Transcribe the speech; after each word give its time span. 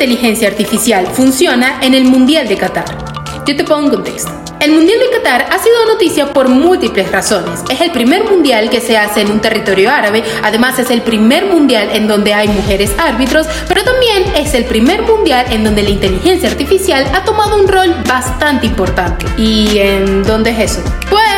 inteligencia 0.00 0.48
artificial 0.48 1.06
funciona 1.08 1.78
en 1.82 1.92
el 1.92 2.04
Mundial 2.04 2.48
de 2.48 2.56
Qatar. 2.56 2.86
Yo 3.44 3.54
te 3.54 3.64
pongo 3.64 3.84
un 3.84 3.90
contexto. 3.90 4.32
El 4.58 4.72
Mundial 4.72 4.98
de 4.98 5.10
Qatar 5.10 5.46
ha 5.50 5.58
sido 5.58 5.76
noticia 5.86 6.32
por 6.32 6.48
múltiples 6.48 7.12
razones. 7.12 7.60
Es 7.68 7.82
el 7.82 7.90
primer 7.90 8.24
mundial 8.24 8.70
que 8.70 8.80
se 8.80 8.96
hace 8.96 9.20
en 9.20 9.30
un 9.30 9.40
territorio 9.40 9.90
árabe, 9.90 10.24
además 10.42 10.78
es 10.78 10.90
el 10.90 11.02
primer 11.02 11.44
mundial 11.44 11.90
en 11.92 12.08
donde 12.08 12.32
hay 12.32 12.48
mujeres 12.48 12.92
árbitros, 12.96 13.46
pero 13.68 13.84
también 13.84 14.24
es 14.36 14.54
el 14.54 14.64
primer 14.64 15.02
mundial 15.02 15.44
en 15.50 15.64
donde 15.64 15.82
la 15.82 15.90
inteligencia 15.90 16.48
artificial 16.48 17.04
ha 17.14 17.22
tomado 17.24 17.60
un 17.60 17.68
rol 17.68 17.94
bastante 18.08 18.68
importante. 18.68 19.26
¿Y 19.36 19.76
en 19.78 20.22
dónde 20.22 20.50
es 20.50 20.72
eso? 20.72 20.82
Pues 21.10 21.29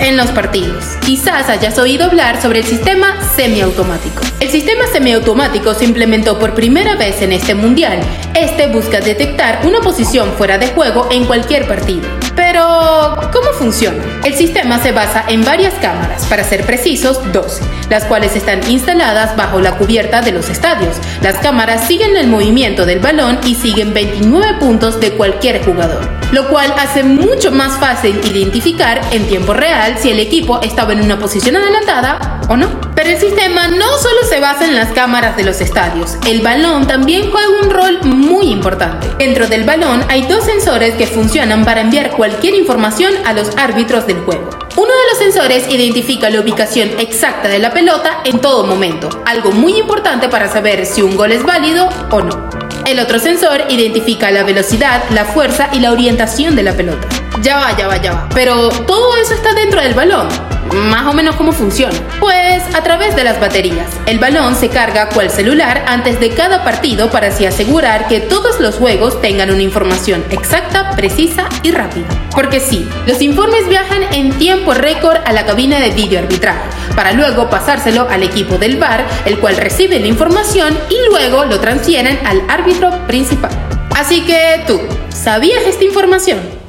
en 0.00 0.16
los 0.16 0.30
partidos. 0.30 0.84
Quizás 1.04 1.48
hayas 1.48 1.78
oído 1.78 2.04
hablar 2.04 2.40
sobre 2.40 2.60
el 2.60 2.64
sistema 2.64 3.16
semiautomático. 3.34 4.22
El 4.40 4.50
sistema 4.50 4.86
semiautomático 4.86 5.74
se 5.74 5.84
implementó 5.84 6.38
por 6.38 6.54
primera 6.54 6.96
vez 6.96 7.22
en 7.22 7.32
este 7.32 7.54
mundial. 7.54 8.00
Este 8.34 8.66
busca 8.66 9.00
detectar 9.00 9.66
una 9.66 9.80
posición 9.80 10.32
fuera 10.36 10.58
de 10.58 10.68
juego 10.68 11.08
en 11.10 11.24
cualquier 11.24 11.66
partido. 11.66 12.08
Pero, 12.36 13.16
¿cómo 13.32 13.48
funciona? 13.58 14.04
El 14.22 14.34
sistema 14.34 14.78
se 14.78 14.92
basa 14.92 15.24
en 15.26 15.42
varias 15.44 15.74
cámaras, 15.74 16.26
para 16.26 16.44
ser 16.44 16.64
precisos, 16.64 17.20
12, 17.32 17.62
las 17.88 18.04
cuales 18.04 18.36
están 18.36 18.60
instaladas 18.70 19.34
bajo 19.36 19.60
la 19.60 19.78
cubierta 19.78 20.20
de 20.20 20.32
los 20.32 20.50
estadios. 20.50 20.96
Las 21.22 21.38
cámaras 21.38 21.86
siguen 21.86 22.16
el 22.16 22.28
movimiento 22.28 22.84
del 22.84 23.00
balón 23.00 23.40
y 23.44 23.54
siguen 23.54 23.94
29 23.94 24.58
puntos 24.60 25.00
de 25.00 25.12
cualquier 25.12 25.64
jugador, 25.64 26.06
lo 26.32 26.48
cual 26.48 26.72
hace 26.78 27.02
mucho 27.02 27.50
más 27.50 27.80
fácil 27.80 28.20
identificar 28.24 29.00
en 29.10 29.26
tiempo 29.26 29.54
real 29.54 29.96
si 29.98 30.10
el 30.10 30.20
equipo 30.20 30.60
estaba 30.62 30.92
en 30.92 31.02
una 31.02 31.18
posición 31.18 31.56
adelantada 31.56 32.40
o 32.48 32.56
no. 32.56 32.85
El 33.06 33.20
sistema 33.20 33.68
no 33.68 33.86
solo 33.98 34.24
se 34.28 34.40
basa 34.40 34.64
en 34.64 34.74
las 34.74 34.90
cámaras 34.90 35.36
de 35.36 35.44
los 35.44 35.60
estadios, 35.60 36.16
el 36.26 36.40
balón 36.40 36.88
también 36.88 37.30
juega 37.30 37.60
un 37.62 37.70
rol 37.70 38.00
muy 38.02 38.50
importante. 38.50 39.06
Dentro 39.16 39.46
del 39.46 39.62
balón 39.62 40.04
hay 40.08 40.22
dos 40.22 40.42
sensores 40.42 40.94
que 40.96 41.06
funcionan 41.06 41.64
para 41.64 41.82
enviar 41.82 42.10
cualquier 42.10 42.56
información 42.56 43.14
a 43.24 43.32
los 43.32 43.56
árbitros 43.56 44.08
del 44.08 44.18
juego. 44.22 44.50
Uno 44.74 44.88
de 44.88 45.08
los 45.10 45.18
sensores 45.18 45.68
identifica 45.70 46.30
la 46.30 46.40
ubicación 46.40 46.98
exacta 46.98 47.46
de 47.46 47.60
la 47.60 47.72
pelota 47.72 48.22
en 48.24 48.40
todo 48.40 48.66
momento, 48.66 49.08
algo 49.24 49.52
muy 49.52 49.78
importante 49.78 50.28
para 50.28 50.50
saber 50.50 50.84
si 50.84 51.00
un 51.00 51.16
gol 51.16 51.30
es 51.30 51.44
válido 51.44 51.88
o 52.10 52.22
no. 52.22 52.50
El 52.86 52.98
otro 52.98 53.20
sensor 53.20 53.66
identifica 53.68 54.32
la 54.32 54.42
velocidad, 54.42 55.04
la 55.10 55.26
fuerza 55.26 55.68
y 55.72 55.78
la 55.78 55.92
orientación 55.92 56.56
de 56.56 56.64
la 56.64 56.72
pelota. 56.72 57.06
Ya 57.40 57.58
va, 57.58 57.76
ya 57.76 57.86
va, 57.86 58.02
ya 58.02 58.12
va. 58.14 58.28
Pero 58.34 58.68
todo 58.68 59.16
eso 59.16 59.32
está 59.32 59.54
dentro 59.54 59.80
del 59.80 59.94
balón 59.94 60.55
más 60.72 61.06
o 61.06 61.12
menos 61.12 61.36
cómo 61.36 61.52
funciona. 61.52 61.96
Pues 62.20 62.62
a 62.74 62.82
través 62.82 63.16
de 63.16 63.24
las 63.24 63.40
baterías. 63.40 63.88
El 64.06 64.18
balón 64.18 64.54
se 64.54 64.68
carga 64.68 65.08
cual 65.08 65.30
celular 65.30 65.84
antes 65.86 66.20
de 66.20 66.30
cada 66.30 66.64
partido 66.64 67.10
para 67.10 67.28
así 67.28 67.46
asegurar 67.46 68.08
que 68.08 68.20
todos 68.20 68.60
los 68.60 68.76
juegos 68.76 69.20
tengan 69.20 69.50
una 69.50 69.62
información 69.62 70.24
exacta, 70.30 70.90
precisa 70.96 71.48
y 71.62 71.70
rápida. 71.70 72.06
Porque 72.34 72.60
sí, 72.60 72.88
los 73.06 73.20
informes 73.22 73.68
viajan 73.68 74.02
en 74.12 74.32
tiempo 74.32 74.74
récord 74.74 75.18
a 75.24 75.32
la 75.32 75.46
cabina 75.46 75.80
de 75.80 75.90
video 75.90 76.20
arbitraje, 76.20 76.60
para 76.94 77.12
luego 77.12 77.48
pasárselo 77.48 78.08
al 78.08 78.22
equipo 78.22 78.58
del 78.58 78.76
VAR, 78.76 79.06
el 79.24 79.38
cual 79.38 79.56
recibe 79.56 80.00
la 80.00 80.06
información 80.06 80.76
y 80.90 80.96
luego 81.10 81.44
lo 81.44 81.60
transfieren 81.60 82.18
al 82.24 82.42
árbitro 82.48 82.90
principal. 83.06 83.50
Así 83.94 84.22
que 84.22 84.62
tú, 84.66 84.80
¿sabías 85.08 85.64
esta 85.66 85.84
información? 85.84 86.65